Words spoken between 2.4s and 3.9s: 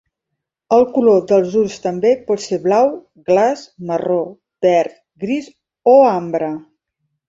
ser blau glaç,